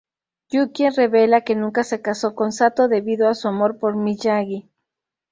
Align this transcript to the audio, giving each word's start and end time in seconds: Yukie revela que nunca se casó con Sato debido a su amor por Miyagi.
Yukie 0.49 0.89
revela 0.89 1.41
que 1.41 1.55
nunca 1.55 1.83
se 1.83 2.01
casó 2.01 2.33
con 2.33 2.51
Sato 2.51 2.87
debido 2.87 3.29
a 3.29 3.35
su 3.35 3.47
amor 3.47 3.77
por 3.77 3.95
Miyagi. 3.95 4.67